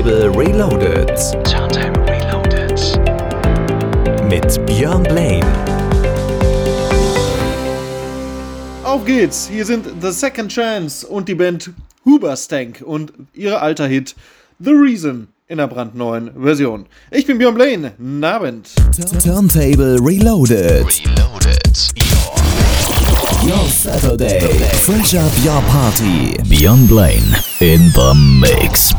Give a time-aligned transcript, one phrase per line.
[0.00, 1.08] Turntable Reloaded.
[1.44, 2.80] Turntable Reloaded.
[4.30, 5.44] Mit Björn Blaine.
[8.82, 9.46] Auf geht's!
[9.52, 11.72] Hier sind The Second Chance und die Band
[12.06, 14.14] Huberstank und ihre alter Hit
[14.58, 16.86] The Reason in der brandneuen Version.
[17.10, 17.92] Ich bin Björn Blaine.
[18.22, 18.70] Abend.
[19.22, 20.86] Turntable Reloaded.
[20.86, 21.92] Reloaded.
[23.44, 24.40] Your, your Saturday.
[24.78, 26.38] Fresh up your party.
[26.48, 28.94] Björn Blaine in the mix.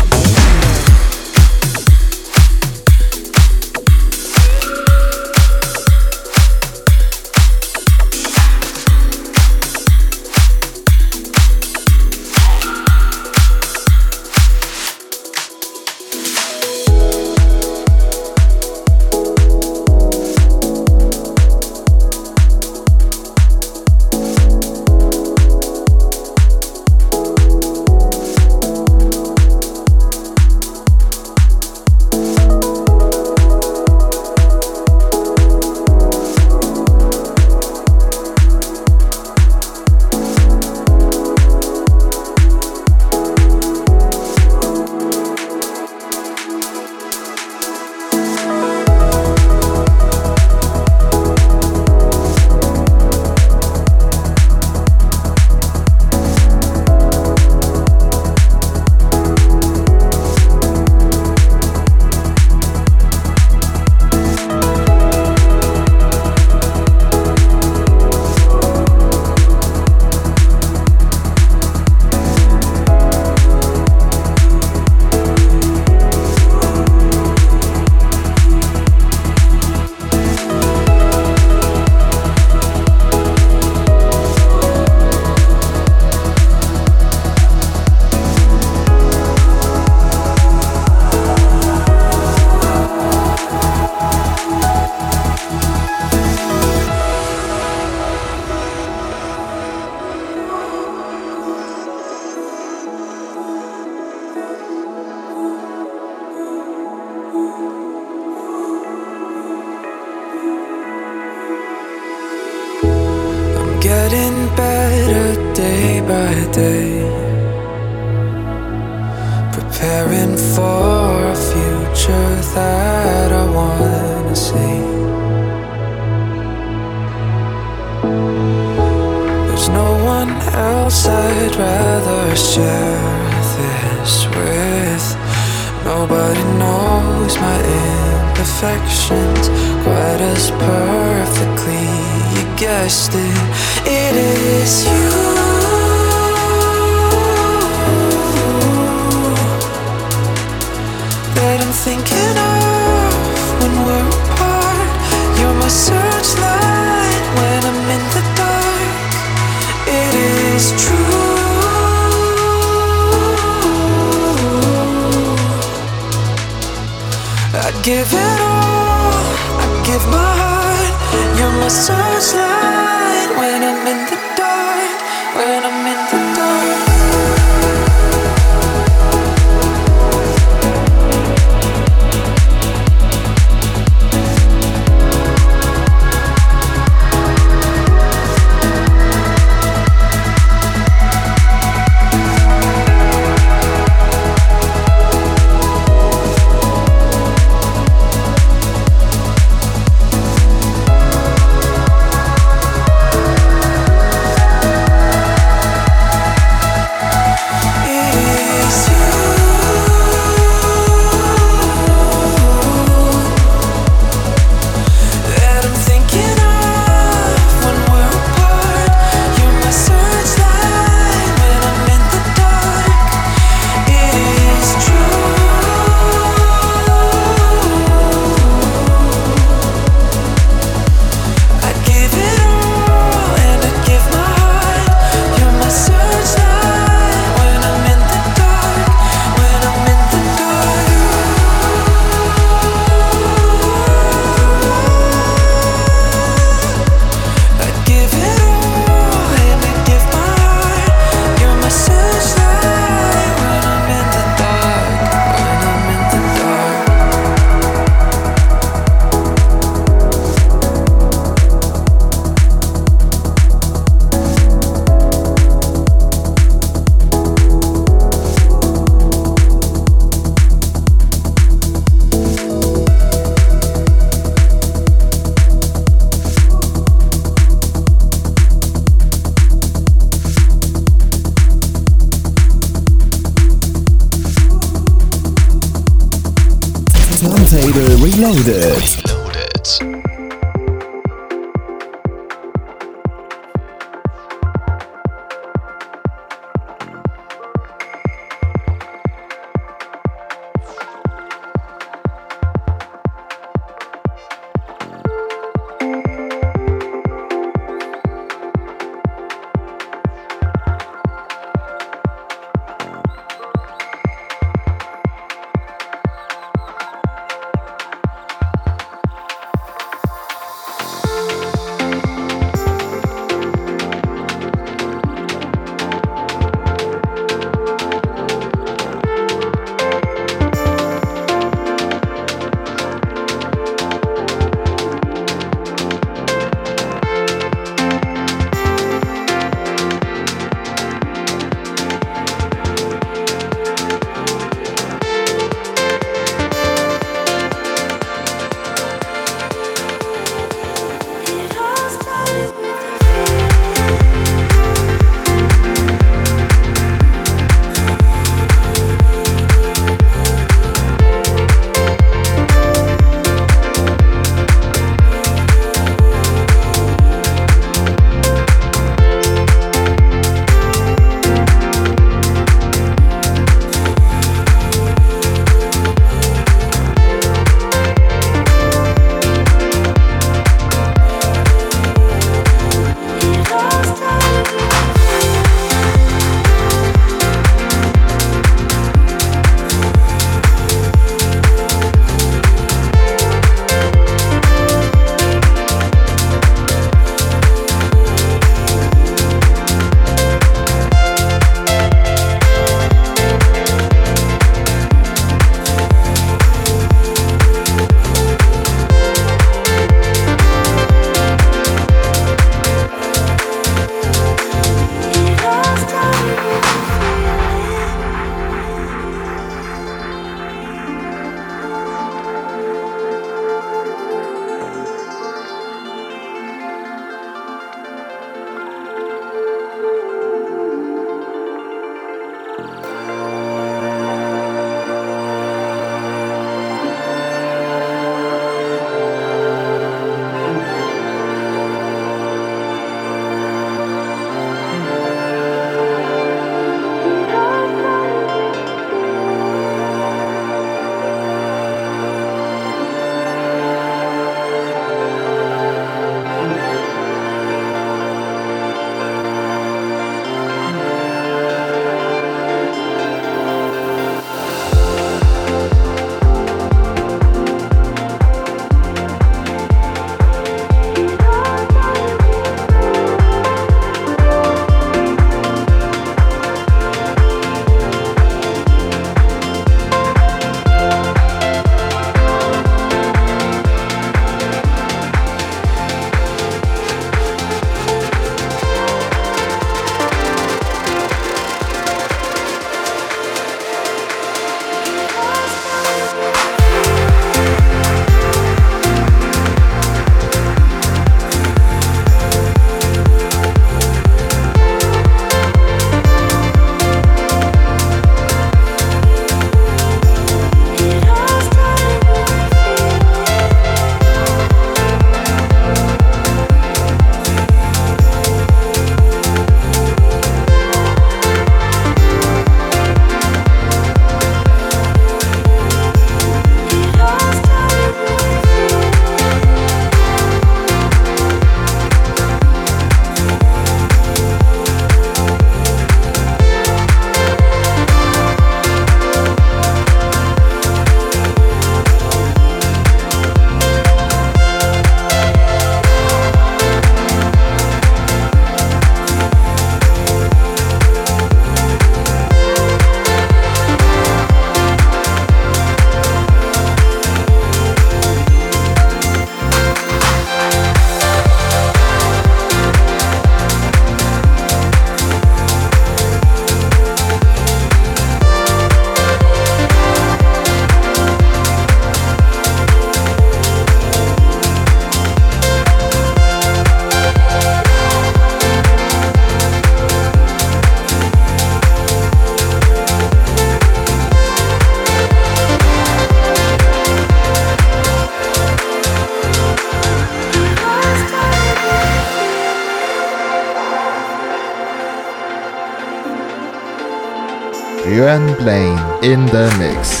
[598.43, 600.00] Blaine in the mix.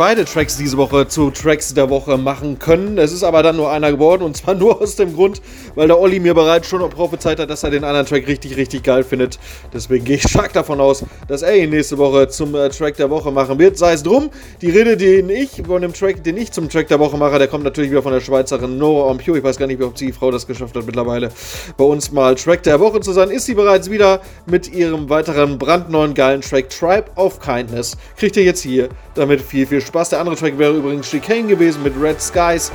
[0.00, 2.96] Beide Tracks diese Woche zu Tracks der Woche machen können.
[2.96, 5.42] Es ist aber dann nur einer geworden und zwar nur aus dem Grund,
[5.74, 8.82] weil der Olli mir bereits schon prophezeit hat, dass er den anderen Track richtig, richtig
[8.82, 9.38] geil findet.
[9.74, 13.10] Deswegen gehe ich stark davon aus, dass er ihn nächste Woche zum äh, Track der
[13.10, 13.76] Woche machen wird.
[13.76, 14.30] Sei es drum,
[14.62, 17.48] die Rede, den ich von dem Track, den ich zum Track der Woche mache, der
[17.48, 19.36] kommt natürlich wieder von der Schweizerin Nora Ampio.
[19.36, 21.28] Ich weiß gar nicht, ob die Frau das geschafft hat mittlerweile
[21.76, 23.28] bei uns mal Track der Woche zu sein.
[23.28, 27.98] Ist sie bereits wieder mit ihrem weiteren brandneuen geilen Track Tribe of Kindness.
[28.16, 30.10] Kriegt ihr jetzt hier damit viel, viel Spaß.
[30.10, 32.70] Der andere Track wäre übrigens Chicane gewesen mit Red Skies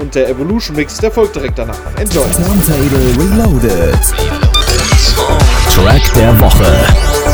[0.00, 1.78] und der Evolution Mix, der folgt direkt danach.
[1.96, 2.24] Enjoy!
[2.32, 3.98] Turntable Reloaded.
[5.74, 7.27] Track der Woche.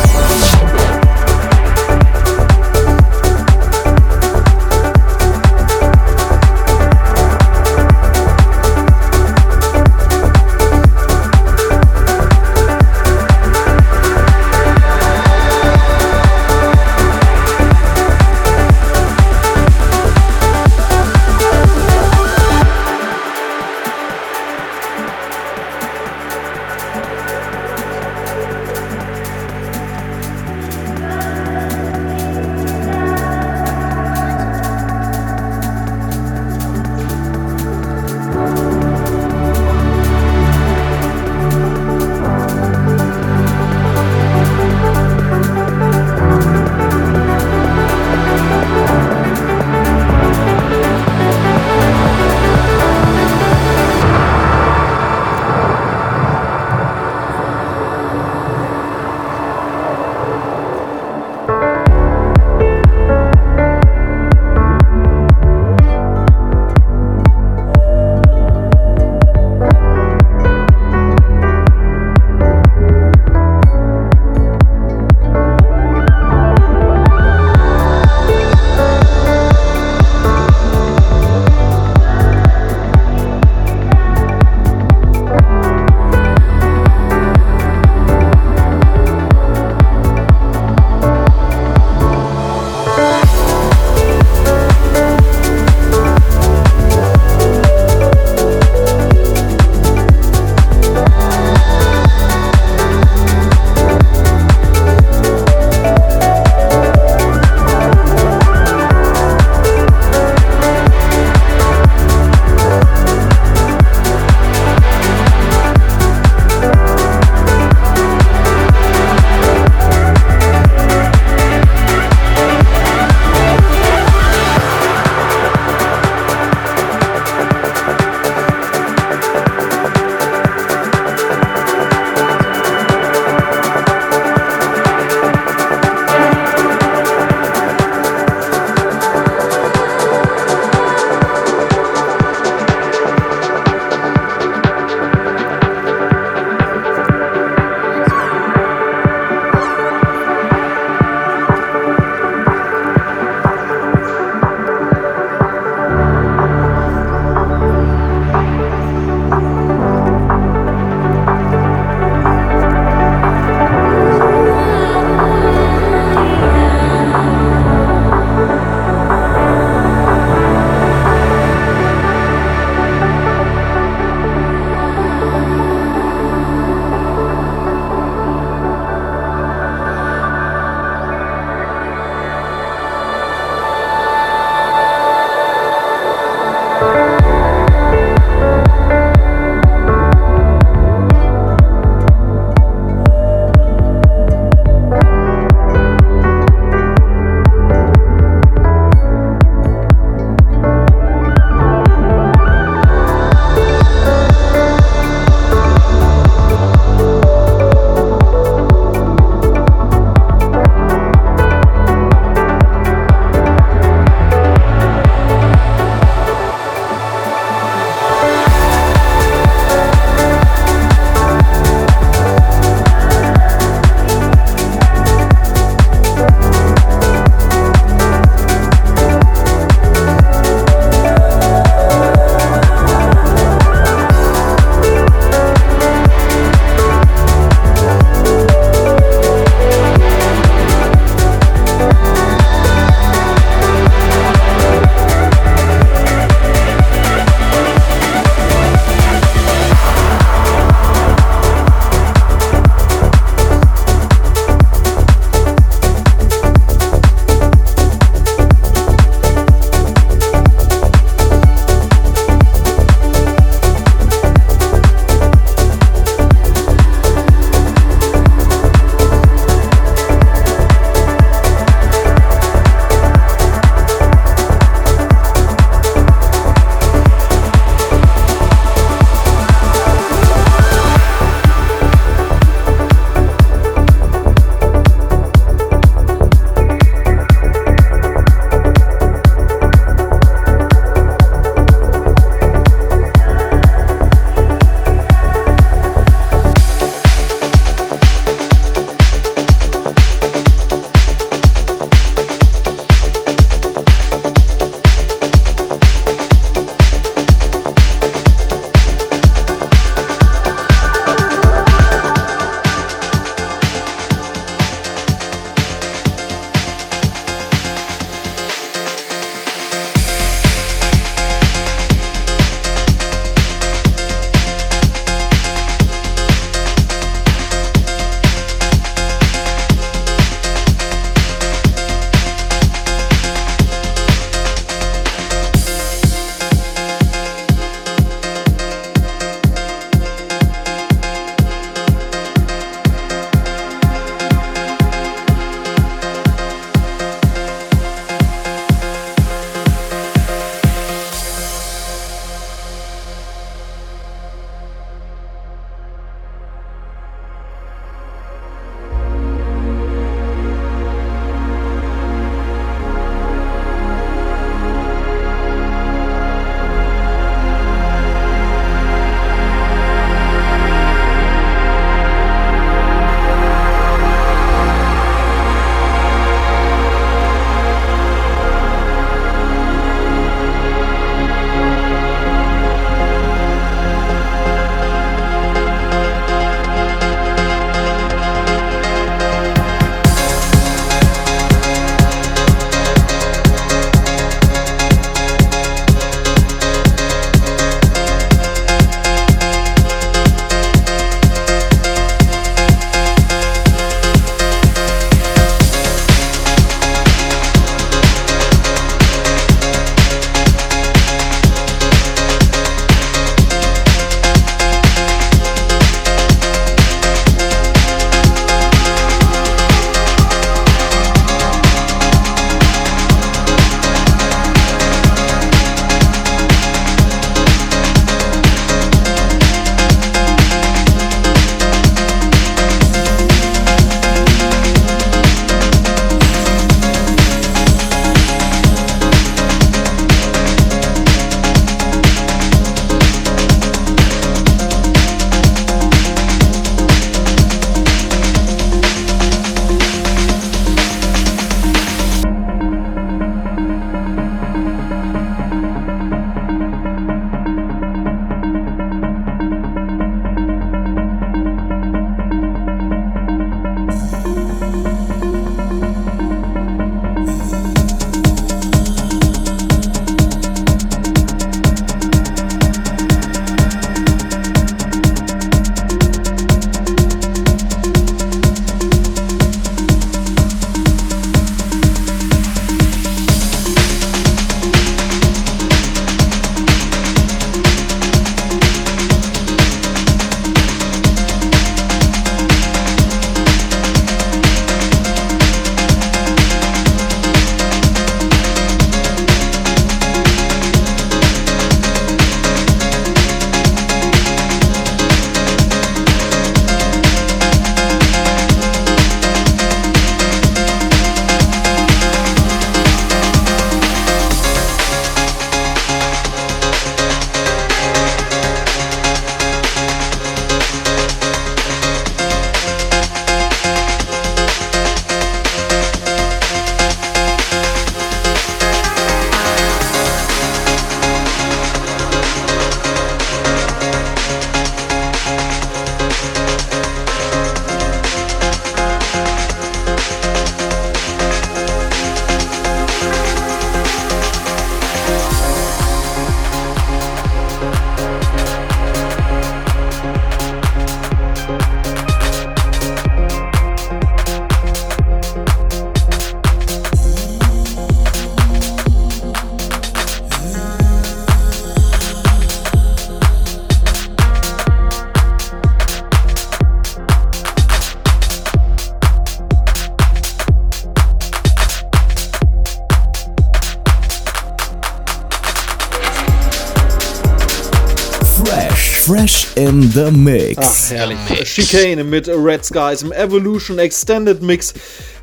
[579.95, 580.91] The Ach, Mix.
[580.91, 581.17] herrlich.
[581.45, 584.73] Chicane mit Red Skies im Evolution Extended Mix.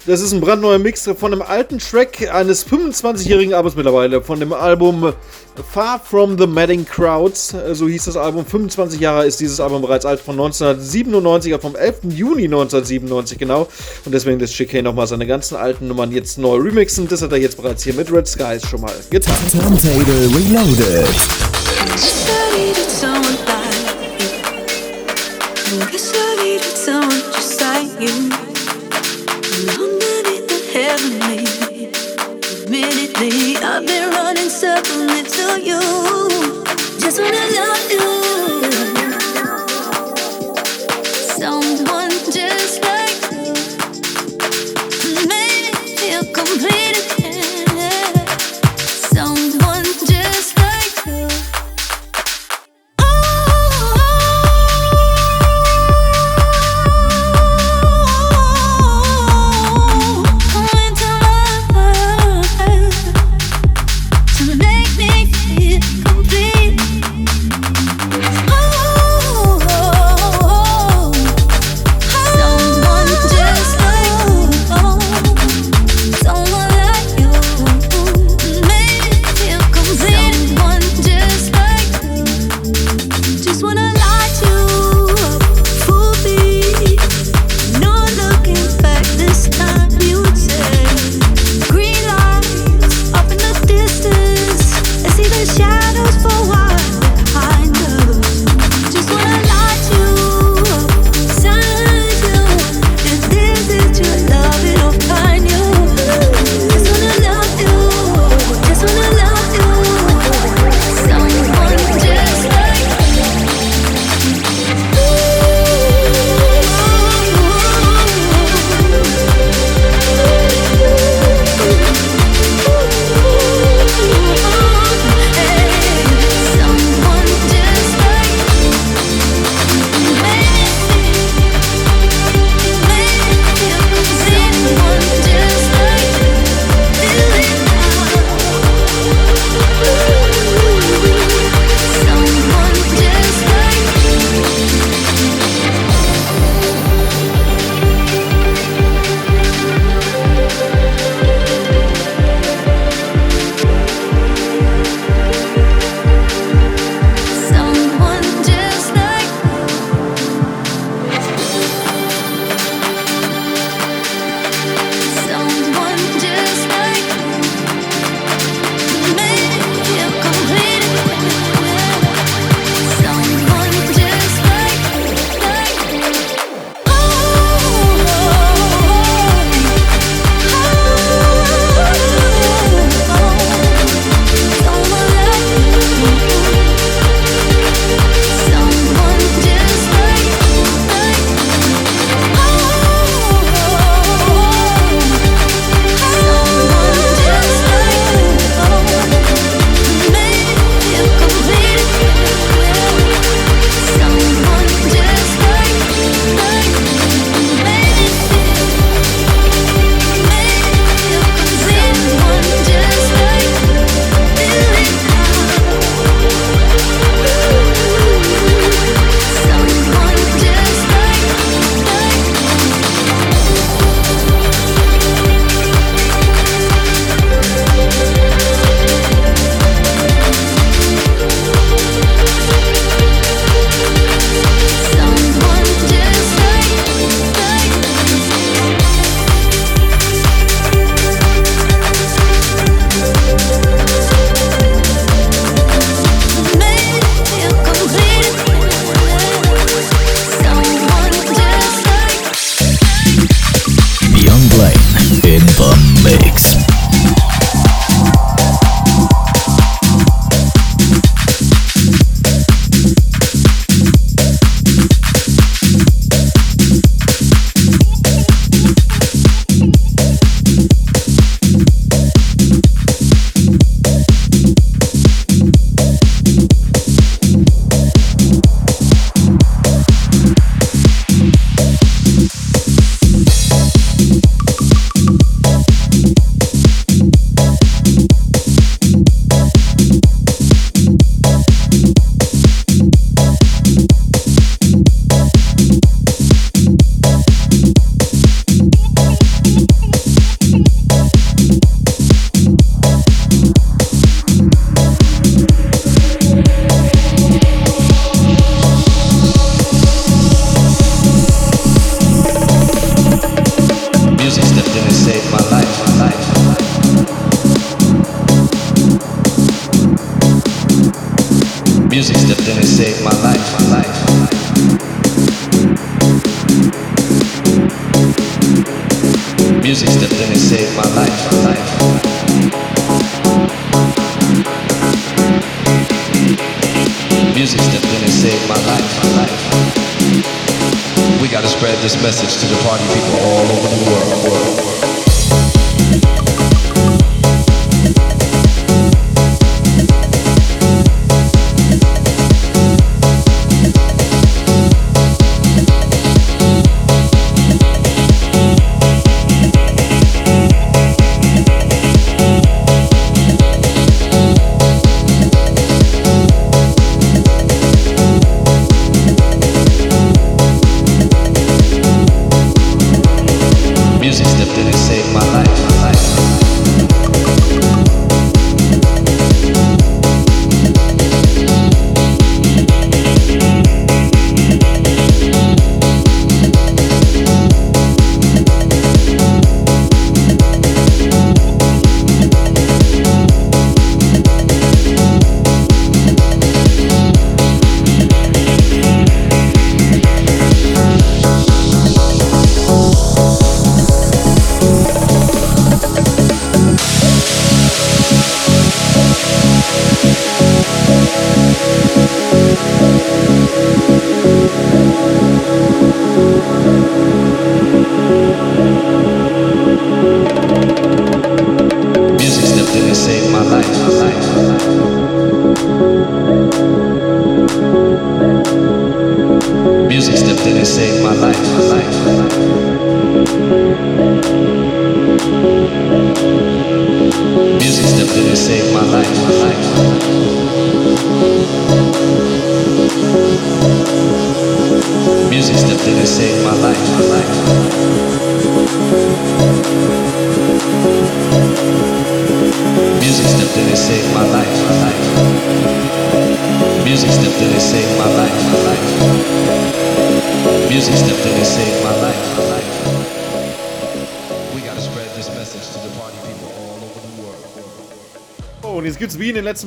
[0.06, 4.54] Das ist ein brandneuer Mix von einem alten Track eines 25-jährigen Albums mittlerweile, von dem
[4.54, 5.12] Album
[5.74, 7.54] Far From the Madding Crowds.
[7.72, 8.46] So hieß das Album.
[8.46, 11.96] 25 Jahre ist dieses Album bereits alt, von 1997, vom 11.
[12.04, 13.68] Juni 1997 genau.
[14.06, 17.08] Und deswegen lässt Chicane nochmal seine ganzen alten Nummern jetzt neu remixen.
[17.08, 19.36] Das hat er jetzt bereits hier mit Red Skies schon mal getan.
[19.52, 22.21] Turntable Reloaded.
[37.12, 37.71] That's when I love.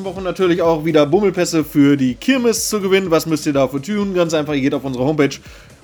[0.06, 3.12] Wochen natürlich auch wieder Bummelpässe für die Kirmes zu gewinnen.
[3.12, 4.14] Was müsst ihr dafür tun?
[4.14, 5.36] Ganz einfach, ihr geht auf unsere Homepage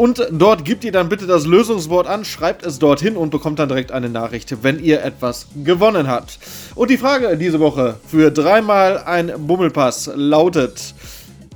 [0.00, 3.68] Und dort gebt ihr dann bitte das Lösungswort an, schreibt es dorthin und bekommt dann
[3.68, 6.38] direkt eine Nachricht, wenn ihr etwas gewonnen habt.
[6.74, 10.94] Und die Frage diese Woche für dreimal ein Bummelpass lautet: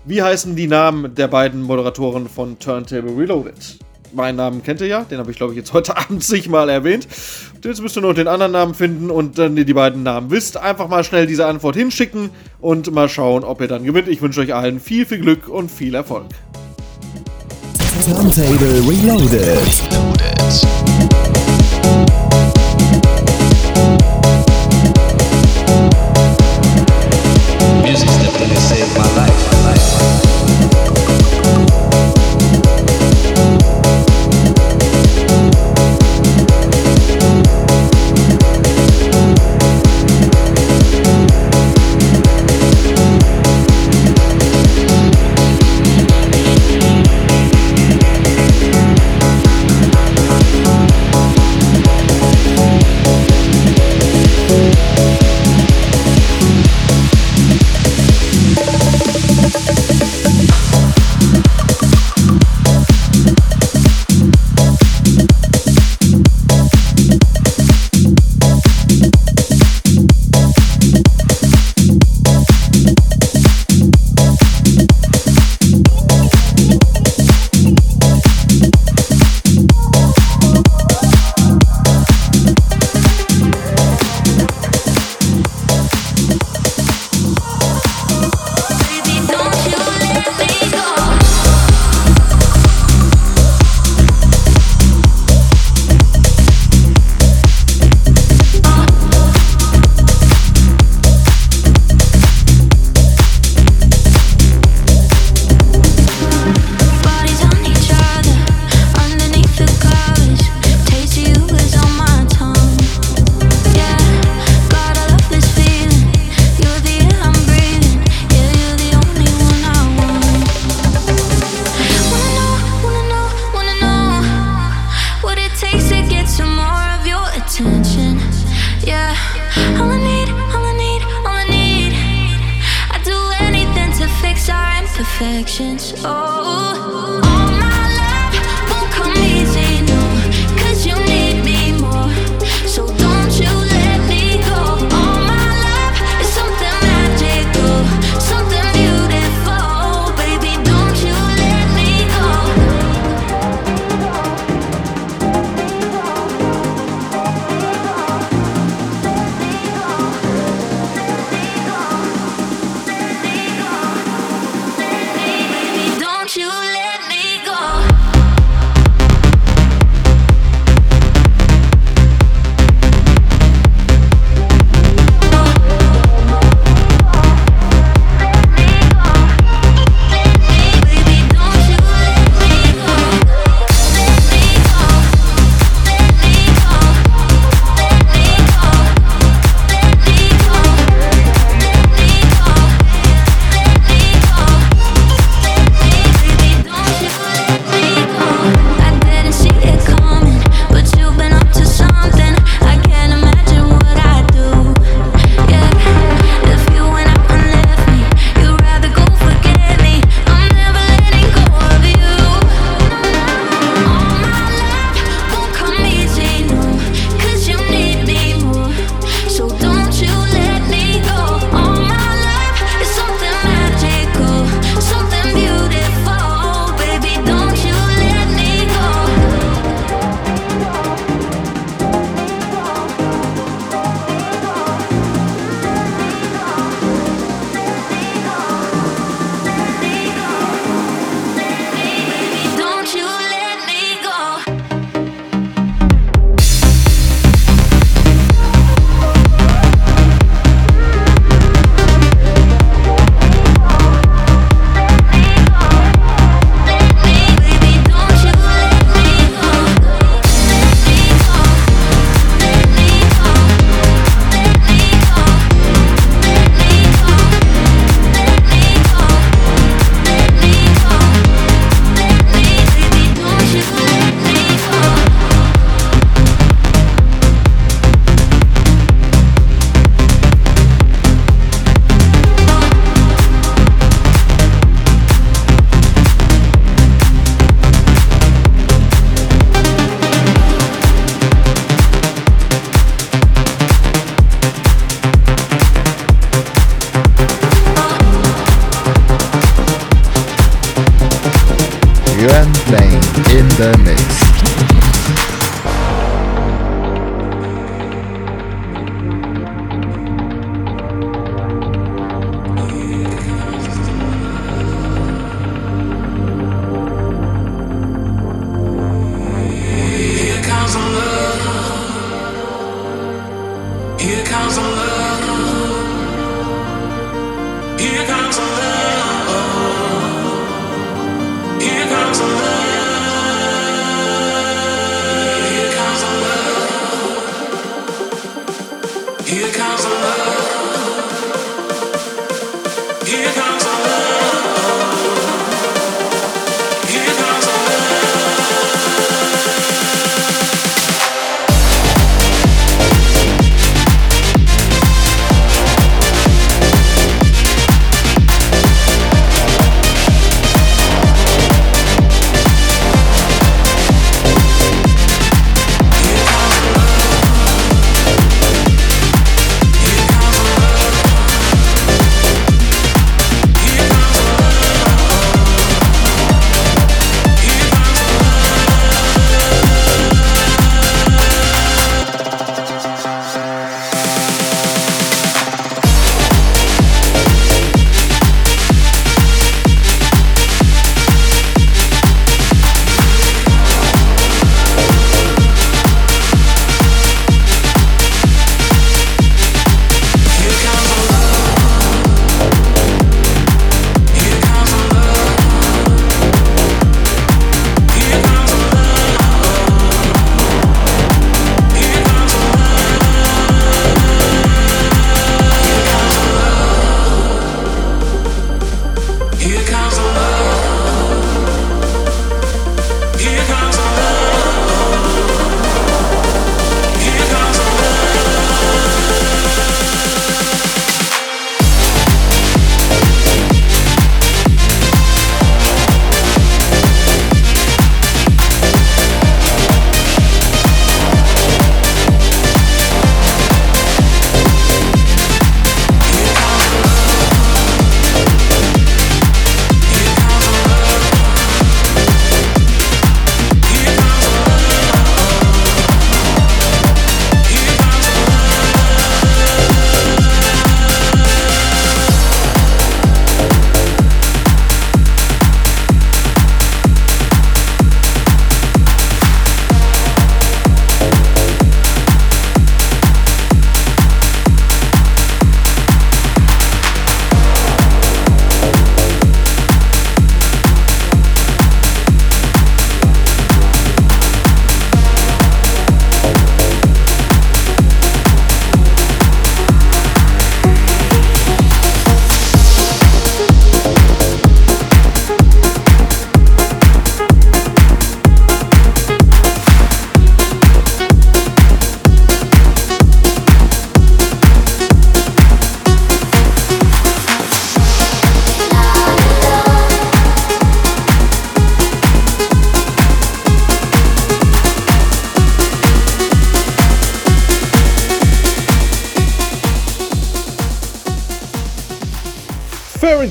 [0.05, 3.79] Wie heißen die Namen der beiden Moderatoren von Turntable Reloaded?
[4.13, 6.69] Meinen Namen kennt ihr ja, den habe ich glaube ich jetzt heute Abend sich mal
[6.69, 7.09] erwähnt.
[7.65, 10.59] Jetzt müsst ihr nur den anderen Namen finden und dann ihr die beiden Namen wisst.
[10.59, 12.29] Einfach mal schnell diese Antwort hinschicken
[12.61, 14.09] und mal schauen, ob ihr dann gewinnt.
[14.09, 16.27] Ich wünsche euch allen viel, viel Glück und viel Erfolg.
[18.03, 19.57] Turntable Reloaded.
[19.57, 21.24] Music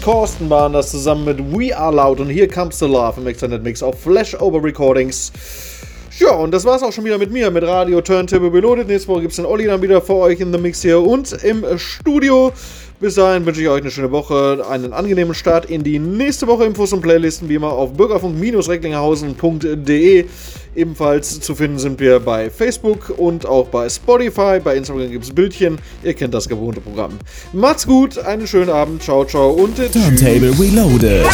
[0.03, 3.63] Corsten waren das zusammen mit We Are Loud und Here Comes the Love im Extended
[3.63, 5.31] Mix auf Flashover Recordings.
[6.19, 8.89] Ja, und das war's auch schon wieder mit mir, mit Radio Turntable Reloaded.
[8.89, 11.63] Nächste Woche gibt's den Olli dann wieder vor euch in The Mix hier und im
[11.77, 12.51] Studio.
[12.99, 16.65] Bis dahin wünsche ich euch eine schöne Woche, einen angenehmen Start in die nächste Woche.
[16.65, 20.25] Infos und Playlisten wie immer auf bürgerfunk-recklinghausen.de.
[20.75, 24.59] Ebenfalls zu finden sind wir bei Facebook und auch bei Spotify.
[24.63, 25.77] Bei Instagram gibt es Bildchen.
[26.03, 27.19] Ihr kennt das gewohnte Programm.
[27.51, 29.77] Macht's gut, einen schönen Abend, ciao, ciao und.
[29.77, 31.25] Turntable Reloaded.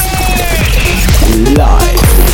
[1.56, 2.29] Live.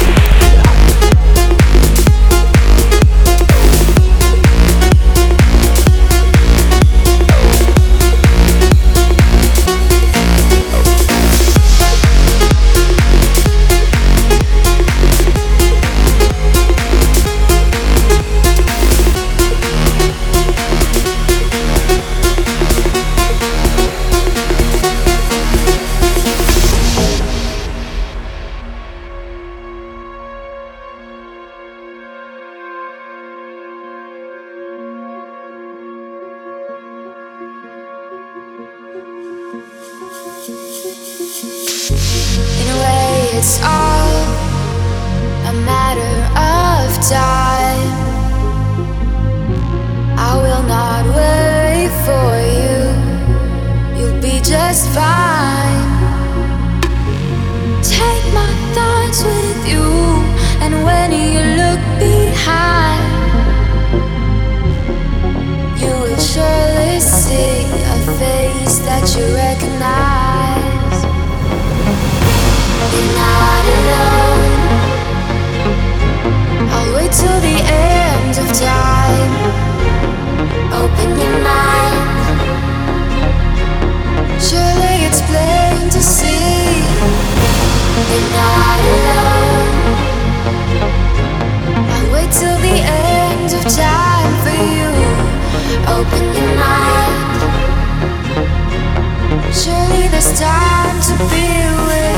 [99.55, 101.47] Surely there's time to be
[101.87, 102.14] with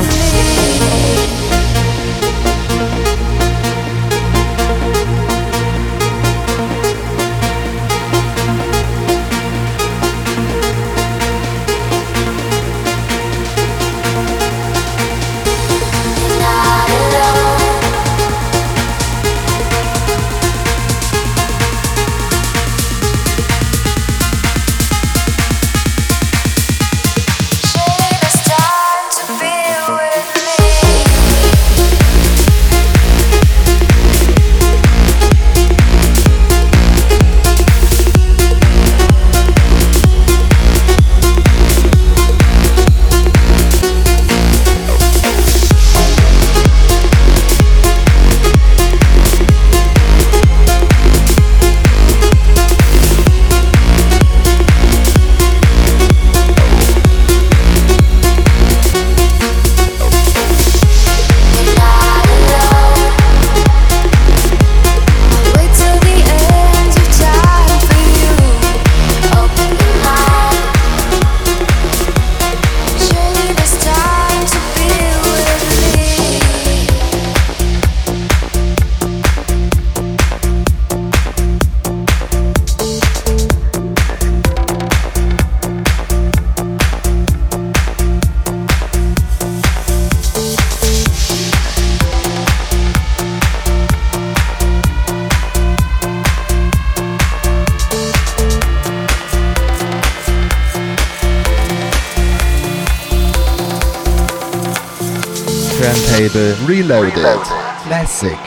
[106.68, 107.14] Reloaded.
[107.14, 108.38] Classic.